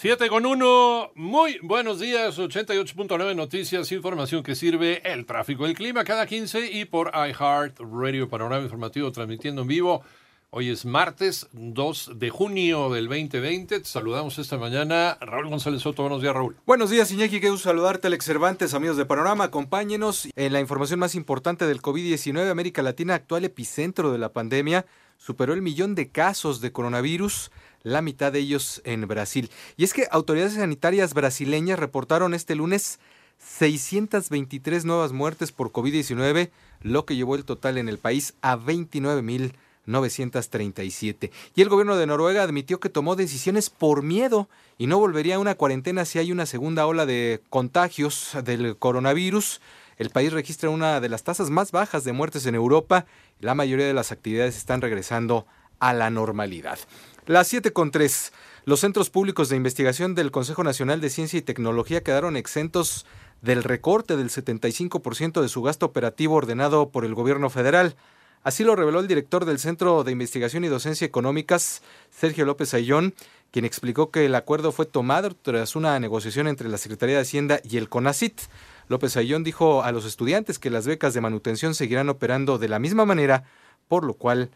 7 0.00 0.28
con 0.28 0.46
1, 0.46 1.10
muy 1.16 1.58
buenos 1.60 1.98
días, 1.98 2.38
88.9 2.38 3.34
noticias, 3.34 3.90
información 3.90 4.44
que 4.44 4.54
sirve 4.54 5.02
el 5.04 5.26
tráfico, 5.26 5.66
el 5.66 5.74
clima 5.74 6.04
cada 6.04 6.24
15 6.24 6.70
y 6.70 6.84
por 6.84 7.10
iHeart 7.12 7.80
Radio 7.80 8.28
Panorama 8.28 8.62
Informativo 8.62 9.10
transmitiendo 9.10 9.62
en 9.62 9.66
vivo. 9.66 10.04
Hoy 10.50 10.70
es 10.70 10.84
martes 10.84 11.48
2 11.50 12.12
de 12.14 12.30
junio 12.30 12.90
del 12.90 13.08
2020. 13.08 13.80
Te 13.80 13.84
saludamos 13.84 14.38
esta 14.38 14.56
mañana. 14.56 15.18
Raúl 15.20 15.48
González 15.48 15.82
Soto, 15.82 16.02
buenos 16.02 16.22
días, 16.22 16.32
Raúl. 16.32 16.56
Buenos 16.64 16.90
días, 16.90 17.10
Iñaki. 17.10 17.40
Qué 17.40 17.50
gusto 17.50 17.68
saludarte, 17.68 18.06
Alex 18.06 18.24
Cervantes, 18.24 18.74
amigos 18.74 18.98
de 18.98 19.04
Panorama. 19.04 19.44
Acompáñenos 19.44 20.28
en 20.36 20.52
la 20.52 20.60
información 20.60 21.00
más 21.00 21.16
importante 21.16 21.66
del 21.66 21.82
COVID-19. 21.82 22.48
América 22.48 22.82
Latina, 22.82 23.16
actual 23.16 23.44
epicentro 23.44 24.12
de 24.12 24.18
la 24.18 24.32
pandemia, 24.32 24.86
superó 25.16 25.54
el 25.54 25.60
millón 25.60 25.96
de 25.96 26.08
casos 26.12 26.60
de 26.60 26.70
coronavirus 26.70 27.50
la 27.82 28.02
mitad 28.02 28.32
de 28.32 28.40
ellos 28.40 28.82
en 28.84 29.06
Brasil. 29.06 29.50
Y 29.76 29.84
es 29.84 29.92
que 29.92 30.08
autoridades 30.10 30.54
sanitarias 30.54 31.14
brasileñas 31.14 31.78
reportaron 31.78 32.34
este 32.34 32.54
lunes 32.54 32.98
623 33.38 34.84
nuevas 34.84 35.12
muertes 35.12 35.52
por 35.52 35.70
COVID-19, 35.70 36.50
lo 36.82 37.04
que 37.04 37.14
llevó 37.16 37.36
el 37.36 37.44
total 37.44 37.78
en 37.78 37.88
el 37.88 37.98
país 37.98 38.34
a 38.42 38.56
29.937. 38.56 41.30
Y 41.54 41.62
el 41.62 41.68
gobierno 41.68 41.96
de 41.96 42.06
Noruega 42.06 42.42
admitió 42.42 42.80
que 42.80 42.88
tomó 42.88 43.14
decisiones 43.16 43.70
por 43.70 44.02
miedo 44.02 44.48
y 44.76 44.86
no 44.86 44.98
volvería 44.98 45.36
a 45.36 45.40
una 45.40 45.54
cuarentena 45.54 46.04
si 46.04 46.18
hay 46.18 46.32
una 46.32 46.46
segunda 46.46 46.86
ola 46.86 47.06
de 47.06 47.40
contagios 47.48 48.36
del 48.44 48.76
coronavirus. 48.76 49.60
El 49.96 50.10
país 50.10 50.32
registra 50.32 50.70
una 50.70 51.00
de 51.00 51.08
las 51.08 51.24
tasas 51.24 51.50
más 51.50 51.72
bajas 51.72 52.04
de 52.04 52.12
muertes 52.12 52.46
en 52.46 52.54
Europa. 52.54 53.06
La 53.40 53.54
mayoría 53.54 53.86
de 53.86 53.94
las 53.94 54.12
actividades 54.12 54.56
están 54.56 54.80
regresando 54.80 55.46
a 55.80 55.92
la 55.92 56.10
normalidad. 56.10 56.78
Las 57.28 57.48
7 57.48 57.74
con 57.74 57.90
3. 57.90 58.32
Los 58.64 58.80
centros 58.80 59.10
públicos 59.10 59.50
de 59.50 59.56
investigación 59.56 60.14
del 60.14 60.30
Consejo 60.30 60.64
Nacional 60.64 61.02
de 61.02 61.10
Ciencia 61.10 61.38
y 61.38 61.42
Tecnología 61.42 62.02
quedaron 62.02 62.38
exentos 62.38 63.04
del 63.42 63.64
recorte 63.64 64.16
del 64.16 64.30
75% 64.30 65.42
de 65.42 65.48
su 65.50 65.60
gasto 65.60 65.84
operativo 65.84 66.36
ordenado 66.36 66.88
por 66.88 67.04
el 67.04 67.14
gobierno 67.14 67.50
federal. 67.50 67.96
Así 68.44 68.64
lo 68.64 68.76
reveló 68.76 69.00
el 69.00 69.08
director 69.08 69.44
del 69.44 69.58
Centro 69.58 70.04
de 70.04 70.12
Investigación 70.12 70.64
y 70.64 70.68
Docencia 70.68 71.04
Económicas, 71.04 71.82
Sergio 72.08 72.46
López 72.46 72.72
Ayllón, 72.72 73.12
quien 73.50 73.66
explicó 73.66 74.10
que 74.10 74.24
el 74.24 74.34
acuerdo 74.34 74.72
fue 74.72 74.86
tomado 74.86 75.34
tras 75.34 75.76
una 75.76 76.00
negociación 76.00 76.48
entre 76.48 76.70
la 76.70 76.78
Secretaría 76.78 77.16
de 77.16 77.22
Hacienda 77.22 77.60
y 77.62 77.76
el 77.76 77.90
CONACIT. 77.90 78.40
López 78.88 79.18
Ayllón 79.18 79.44
dijo 79.44 79.82
a 79.82 79.92
los 79.92 80.06
estudiantes 80.06 80.58
que 80.58 80.70
las 80.70 80.86
becas 80.86 81.12
de 81.12 81.20
manutención 81.20 81.74
seguirán 81.74 82.08
operando 82.08 82.56
de 82.56 82.70
la 82.70 82.78
misma 82.78 83.04
manera, 83.04 83.44
por 83.86 84.04
lo 84.04 84.14
cual 84.14 84.48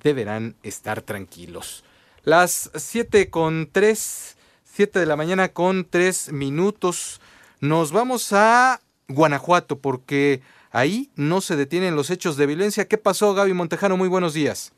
deberán 0.00 0.54
estar 0.62 1.02
tranquilos. 1.02 1.82
Las 2.24 2.70
7 2.74 3.30
con 3.30 3.68
3, 3.72 4.36
7 4.64 4.98
de 4.98 5.06
la 5.06 5.16
mañana 5.16 5.48
con 5.48 5.86
3 5.88 6.32
minutos. 6.32 7.20
Nos 7.60 7.92
vamos 7.92 8.34
a 8.34 8.80
Guanajuato 9.08 9.78
porque 9.78 10.40
ahí 10.70 11.08
no 11.16 11.40
se 11.40 11.56
detienen 11.56 11.96
los 11.96 12.10
hechos 12.10 12.36
de 12.36 12.46
violencia. 12.46 12.86
¿Qué 12.86 12.98
pasó, 12.98 13.32
Gaby 13.32 13.54
Montejano? 13.54 13.96
Muy 13.96 14.08
buenos 14.08 14.34
días. 14.34 14.74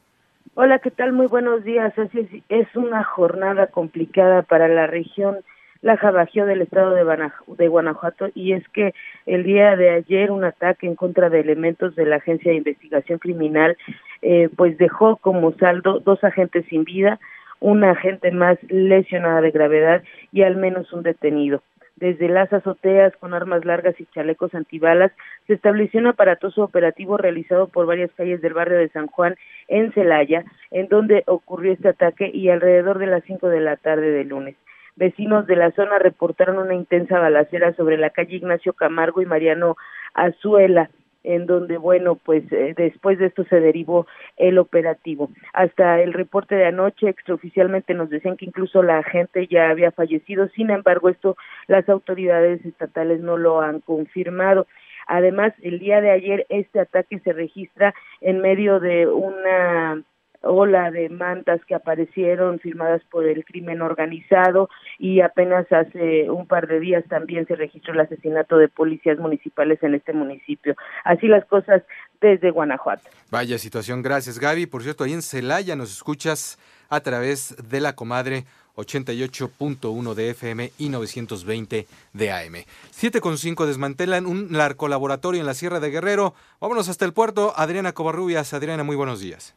Hola, 0.55 0.79
¿qué 0.79 0.93
tal? 0.93 1.13
Muy 1.13 1.27
buenos 1.27 1.65
días. 1.65 1.93
Es, 1.99 2.11
es 2.49 2.77
una 2.77 3.03
jornada 3.03 3.67
complicada 3.67 4.43
para 4.43 4.69
la 4.69 4.87
región 4.87 5.39
la 5.83 5.97
Jabajío 5.97 6.47
del 6.47 6.63
estado 6.63 6.95
de, 6.95 7.69
Guanajuato 7.69 8.29
y 8.35 8.53
es 8.53 8.67
que 8.69 8.95
el 9.27 9.43
día 9.43 9.77
de 9.77 9.91
ayer 9.91 10.31
un 10.31 10.45
ataque 10.45 10.87
en 10.87 10.95
contra 10.95 11.29
de 11.29 11.41
elementos 11.41 11.97
de 11.97 12.07
la 12.07 12.17
Agencia 12.17 12.53
de 12.53 12.59
Investigación 12.59 13.19
Criminal 13.19 13.77
eh, 14.23 14.49
pues 14.57 14.79
dejó 14.79 15.17
como 15.17 15.53
saldo 15.53 16.01
dos 16.01 16.23
agentes 16.25 16.65
sin 16.69 16.85
vida, 16.85 17.19
una 17.61 17.91
agente 17.91 18.31
más 18.31 18.59
lesionada 18.69 19.41
de 19.41 19.51
gravedad 19.51 20.03
y 20.33 20.43
al 20.43 20.57
menos 20.57 20.93
un 20.93 21.03
detenido. 21.03 21.63
Desde 21.97 22.29
las 22.29 22.53
azoteas 22.53 23.15
con 23.19 23.35
armas 23.35 23.65
largas 23.65 24.01
y 24.01 24.07
chalecos 24.07 24.55
antibalas 24.55 25.13
se 25.47 25.55
estableció 25.55 26.01
un 26.01 26.09
aparatoso 26.09 26.65
operativo 26.65 27.17
realizado 27.17 27.69
por 27.69 27.87
varias 27.87 28.11
calles 28.17 28.41
del 28.41 28.55
barrio 28.55 28.79
de 28.79 28.89
San 28.89 29.07
Juan 29.07 29.37
en 29.69 29.93
Celaya, 29.93 30.45
en 30.71 30.89
donde 30.89 31.23
ocurrió 31.27 31.73
este 31.73 31.89
ataque 31.89 32.31
y 32.33 32.49
alrededor 32.49 32.99
de 32.99 33.07
las 33.07 33.23
cinco 33.25 33.49
de 33.49 33.61
la 33.61 33.77
tarde 33.77 34.11
del 34.11 34.29
lunes. 34.29 34.57
Vecinos 34.97 35.47
de 35.47 35.57
la 35.57 35.71
zona 35.73 35.99
reportaron 35.99 36.59
una 36.59 36.75
intensa 36.75 37.19
balacera 37.19 37.73
sobre 37.75 37.97
la 37.97 38.11
calle 38.11 38.37
Ignacio 38.37 38.73
Camargo 38.73 39.23
y 39.23 39.27
Mariano 39.27 39.77
Azuela 40.15 40.91
en 41.25 41.47
donde, 41.47 41.79
bueno, 41.79 42.17
pues 42.17 42.45
eh, 42.53 42.75
después 42.77 43.19
de 43.19 43.27
esto 43.27 43.45
se 43.45 43.61
derivó 43.61 44.07
el 44.37 44.59
operativo. 44.59 45.31
Hasta 45.53 46.01
el 46.01 46.13
reporte 46.13 46.55
de 46.55 46.67
anoche, 46.67 47.09
extraoficialmente 47.09 47.95
nos 47.95 48.11
decían 48.11 48.37
que 48.37 48.47
incluso 48.47 48.83
la 48.83 49.03
gente 49.03 49.47
ya 49.47 49.71
había 49.71 49.93
fallecido, 49.93 50.49
sin 50.49 50.71
embargo, 50.71 51.09
esto 51.09 51.37
las 51.67 51.89
autoridades 51.89 52.65
estatales 52.65 53.21
no 53.21 53.37
lo 53.37 53.61
han 53.61 53.81
confirmado. 53.81 54.67
Además, 55.07 55.53
el 55.63 55.79
día 55.79 56.01
de 56.01 56.11
ayer 56.11 56.47
este 56.49 56.81
ataque 56.81 57.19
se 57.21 57.33
registra 57.33 57.95
en 58.21 58.41
medio 58.41 58.81
de 58.81 59.07
una 59.07 60.03
ola 60.43 60.91
de 60.91 61.09
mantas 61.09 61.65
que 61.65 61.75
aparecieron 61.75 62.59
firmadas 62.59 63.03
por 63.11 63.27
el 63.27 63.45
crimen 63.45 63.83
organizado 63.83 64.69
y 64.99 65.21
apenas 65.21 65.71
hace 65.73 66.31
un 66.31 66.47
par 66.47 66.67
de 66.67 66.81
días 66.81 67.05
también 67.09 67.47
se 67.47 67.57
registró 67.57 67.93
el 67.93 68.01
asesinato 68.01 68.57
de 68.59 68.69
policías 68.69 69.19
municipales 69.19 69.83
en 69.83 69.95
este 69.95 70.13
municipio. 70.13 70.75
Así 71.05 71.27
las 71.29 71.45
cosas 71.47 71.83
desde 72.21 72.51
Guanajuato. 72.51 73.09
Vaya 73.31 73.59
situación, 73.59 74.03
gracias 74.03 74.39
Gaby. 74.39 74.67
Por 74.67 74.83
cierto, 74.83 75.05
ahí 75.05 75.13
en 75.13 75.23
Celaya 75.23 75.77
nos 75.77 75.93
escuchas 75.93 76.59
a 76.89 77.01
través 77.01 77.57
de 77.71 77.81
la 77.81 77.95
comadre 77.95 78.45
88.1 78.77 80.15
de 80.15 80.31
FM 80.31 80.73
y 80.79 80.89
920 80.89 81.87
de 82.13 82.33
AM. 82.33 82.55
7.5 82.95 83.67
desmantelan 83.67 84.27
un 84.27 84.51
narcolaboratorio 84.51 85.41
en 85.41 85.47
la 85.47 85.55
Sierra 85.55 85.81
de 85.81 85.91
Guerrero. 85.91 86.35
Vámonos 86.61 86.89
hasta 86.89 87.05
el 87.05 87.13
puerto. 87.13 87.53
Adriana 87.57 87.93
Covarrubias. 87.93 88.55
Adriana, 88.55 88.85
muy 88.85 88.97
buenos 88.97 89.21
días. 89.21 89.55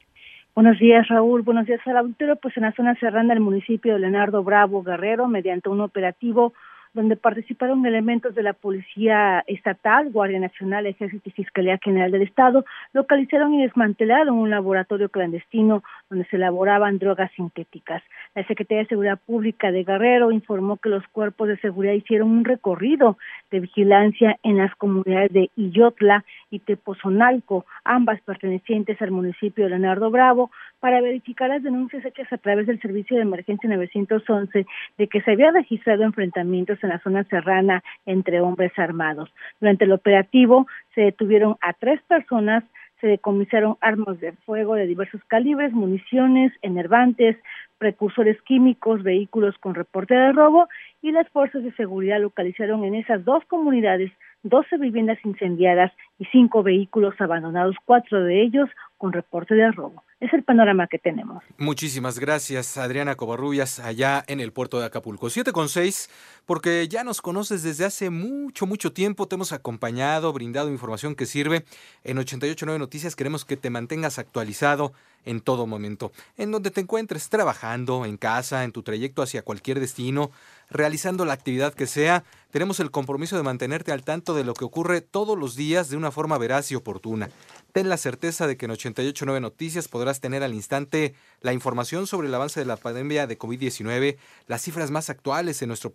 Buenos 0.56 0.80
días, 0.80 1.06
Raúl. 1.10 1.42
Buenos 1.42 1.66
días 1.66 1.82
al 1.86 1.98
auditorio. 1.98 2.38
Pues 2.38 2.56
en 2.56 2.64
la 2.64 2.72
zona 2.72 2.96
serrana 2.96 3.34
del 3.34 3.44
municipio 3.44 3.94
de 3.94 4.00
Leonardo 4.00 4.42
Bravo 4.42 4.84
Guerrero, 4.84 5.28
mediante 5.28 5.68
un 5.68 5.82
operativo 5.82 6.54
donde 6.94 7.18
participaron 7.18 7.86
elementos 7.86 8.34
de 8.34 8.42
la 8.42 8.54
Policía 8.54 9.44
Estatal, 9.48 10.12
Guardia 10.14 10.40
Nacional, 10.40 10.86
Ejército 10.86 11.28
y 11.28 11.34
Fiscalía 11.34 11.78
General 11.84 12.10
del 12.10 12.22
Estado, 12.22 12.64
localizaron 12.94 13.54
y 13.54 13.64
desmantelaron 13.64 14.38
un 14.38 14.50
laboratorio 14.50 15.10
clandestino 15.10 15.84
donde 16.10 16.26
se 16.26 16.36
elaboraban 16.36 17.00
drogas 17.00 17.32
sintéticas. 17.36 18.04
La 18.36 18.46
Secretaría 18.46 18.84
de 18.84 18.90
Seguridad 18.90 19.20
Pública 19.26 19.72
de 19.72 19.84
Guerrero 19.84 20.32
informó 20.32 20.78
que 20.78 20.90
los 20.90 21.08
cuerpos 21.08 21.48
de 21.48 21.58
seguridad 21.58 21.94
hicieron 21.94 22.30
un 22.30 22.46
recorrido 22.46 23.18
de 23.52 23.60
vigilancia 23.60 24.38
en 24.44 24.58
las 24.58 24.76
comunidades 24.76 25.34
de 25.34 25.50
Iyotla 25.56 26.24
y 26.52 26.60
Tepozonalco, 26.60 27.66
ambas 27.84 28.22
pertenecientes 28.22 29.02
al 29.02 29.12
municipio 29.12 29.64
de 29.64 29.72
Leonardo 29.72 30.12
Bravo, 30.12 30.52
para 30.80 31.02
verificar 31.02 31.50
las 31.50 31.64
denuncias 31.64 32.06
hechas 32.06 32.32
a 32.32 32.38
través 32.38 32.68
del 32.68 32.80
Servicio 32.80 33.16
de 33.16 33.24
Emergencia 33.24 33.70
911 33.70 34.66
de 34.98 35.08
que 35.08 35.22
se 35.22 35.32
había 35.32 35.52
registrado 35.52 36.04
enfrentamientos 36.04 36.78
en 36.84 36.90
la 36.90 37.00
zona 37.00 37.24
serrana 37.24 37.84
entre 38.06 38.42
hombres 38.42 38.72
armados. 38.78 39.34
Durante 39.60 39.86
el 39.86 39.94
operativo 39.94 40.68
se 40.94 41.02
detuvieron 41.02 41.58
a 41.62 41.74
tres 41.74 42.02
personas 42.04 42.64
se 43.02 43.08
decomisaron 43.08 43.78
armas 43.82 44.20
de 44.20 44.32
fuego 44.46 44.76
de 44.76 44.88
diversos 44.88 45.22
calibres, 45.28 45.74
municiones, 45.74 46.52
enervantes, 46.62 47.38
precursores 47.78 48.42
químicos, 48.44 49.04
vehículos 49.04 49.56
con 49.60 49.76
reporte 49.76 50.14
de 50.14 50.32
robo 50.32 50.68
y 51.02 51.12
las 51.12 51.28
fuerzas 51.30 51.64
de 51.64 51.74
seguridad 51.74 52.20
localizaron 52.20 52.84
en 52.86 52.96
esas 52.96 53.26
dos 53.26 53.44
comunidades 53.46 54.12
12 54.46 54.78
viviendas 54.78 55.18
incendiadas 55.24 55.92
y 56.20 56.26
cinco 56.26 56.62
vehículos 56.62 57.16
abandonados, 57.20 57.76
cuatro 57.84 58.24
de 58.24 58.44
ellos 58.44 58.70
con 58.98 59.12
reporte 59.12 59.56
de 59.56 59.72
robo. 59.72 60.04
Es 60.20 60.32
el 60.34 60.44
panorama 60.44 60.88
que 60.88 61.00
tenemos. 61.00 61.44
Muchísimas 61.58 62.20
gracias, 62.20 62.78
Adriana 62.78 63.16
Covarrubias, 63.16 63.80
allá 63.80 64.24
en 64.28 64.40
el 64.40 64.54
puerto 64.54 64.80
de 64.80 64.86
Acapulco. 64.86 65.30
Siete 65.30 65.52
con 65.52 65.68
seis, 65.68 66.10
porque 66.46 66.88
ya 66.88 67.04
nos 67.04 67.22
conoces 67.22 67.64
desde 67.64 67.86
hace 67.86 68.10
mucho, 68.10 68.66
mucho 68.66 68.94
tiempo. 68.94 69.28
Te 69.28 69.36
hemos 69.36 69.52
acompañado, 69.52 70.32
brindado 70.34 70.70
información 70.70 71.16
que 71.16 71.26
sirve. 71.26 71.66
En 72.04 72.18
889 72.18 72.80
Noticias 72.80 73.16
queremos 73.16 73.46
que 73.46 73.58
te 73.58 73.70
mantengas 73.70 74.20
actualizado 74.20 74.94
en 75.26 75.42
todo 75.42 75.66
momento. 75.68 76.12
En 76.38 76.52
donde 76.52 76.72
te 76.72 76.82
encuentres, 76.82 77.30
trabajando, 77.30 78.06
en 78.06 78.18
casa, 78.18 78.64
en 78.64 78.72
tu 78.72 78.84
trayecto 78.84 79.22
hacia 79.22 79.42
cualquier 79.42 79.80
destino, 79.80 80.32
realizando 80.70 81.26
la 81.26 81.34
actividad 81.34 81.74
que 81.74 81.88
sea, 81.88 82.24
tenemos 82.52 82.80
el 82.80 82.92
compromiso 82.92 83.36
de 83.36 83.44
mantenerte 83.44 83.92
al 83.92 84.04
tanto 84.04 84.34
de 84.34 84.44
lo 84.44 84.54
que 84.54 84.64
ocurre 84.64 85.02
todos 85.02 85.38
los 85.38 85.56
días 85.56 85.90
de 85.90 85.98
una 85.98 86.12
forma 86.12 86.38
veraz 86.38 86.72
y 86.72 86.76
oportuna. 86.76 87.30
Ten 87.74 87.90
la 87.90 87.98
certeza 87.98 88.48
de 88.48 88.56
que 88.56 88.66
en 88.66 88.72
889 88.72 89.42
Noticias 89.42 89.88
podrás 89.90 90.22
tener 90.22 90.44
al 90.44 90.54
instante 90.54 91.16
la 91.42 91.52
información 91.52 92.08
sobre 92.08 92.30
el 92.30 92.36
avance 92.36 92.60
de 92.60 92.66
la 92.66 92.78
pandemia 92.78 93.28
de 93.28 93.38
COVID-19, 93.38 94.18
las 94.48 94.62
cifras 94.62 94.92
más 94.92 95.10
actuales 95.10 95.62
en 95.62 95.68
nuestro 95.68 95.92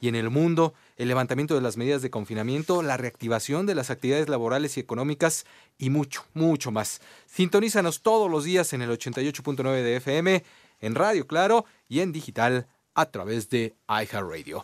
y 0.00 0.08
en 0.08 0.14
el 0.14 0.28
mundo, 0.28 0.74
el 0.96 1.08
levantamiento 1.08 1.54
de 1.54 1.62
las 1.62 1.76
medidas 1.76 2.02
de 2.02 2.10
confinamiento, 2.10 2.82
la 2.82 2.96
reactivación 2.98 3.64
de 3.64 3.74
las 3.74 3.90
actividades 3.90 4.28
laborales 4.28 4.76
y 4.76 4.80
económicas 4.80 5.46
y 5.78 5.90
mucho, 5.90 6.26
mucho 6.34 6.70
más. 6.70 7.00
Sintonízanos 7.26 8.02
todos 8.02 8.30
los 8.30 8.44
días 8.44 8.72
en 8.74 8.82
el 8.82 8.90
88.9 8.90 9.82
de 9.82 9.96
FM, 9.96 10.44
en 10.80 10.94
radio, 10.94 11.26
claro, 11.26 11.64
y 11.88 12.00
en 12.00 12.12
digital 12.12 12.66
a 12.94 13.06
través 13.06 13.48
de 13.48 13.74
iHeartRadio. 13.88 14.62